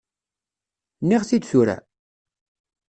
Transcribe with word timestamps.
Nniɣ-t-id 1.01 1.43
tura? 1.49 1.77